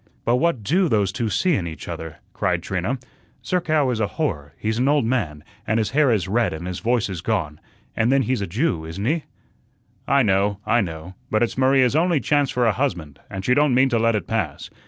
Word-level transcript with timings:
"But 0.25 0.37
what 0.37 0.63
DO 0.63 0.89
those 0.89 1.11
two 1.11 1.29
see 1.29 1.53
in 1.53 1.67
each 1.67 1.87
other?" 1.87 2.15
cried 2.33 2.63
Trina. 2.63 2.97
"Zerkow 3.45 3.91
is 3.91 3.99
a 3.99 4.07
horror, 4.17 4.55
he's 4.57 4.79
an 4.79 4.87
old 4.87 5.05
man, 5.05 5.43
and 5.67 5.77
his 5.77 5.91
hair 5.91 6.09
is 6.09 6.27
red 6.27 6.53
and 6.53 6.65
his 6.65 6.79
voice 6.79 7.07
is 7.07 7.21
gone, 7.21 7.59
and 7.95 8.11
then 8.11 8.23
he's 8.23 8.41
a 8.41 8.47
Jew, 8.47 8.83
isn't 8.83 9.05
he?" 9.05 9.25
"I 10.07 10.23
know, 10.23 10.59
I 10.65 10.81
know; 10.81 11.13
but 11.29 11.43
it's 11.43 11.55
Maria's 11.55 11.95
only 11.95 12.19
chance 12.19 12.49
for 12.49 12.65
a 12.65 12.71
husband, 12.73 13.19
and 13.29 13.45
she 13.45 13.53
don't 13.53 13.75
mean 13.75 13.89
to 13.89 13.99
let 13.99 14.15
it 14.15 14.25
pass. 14.25 14.71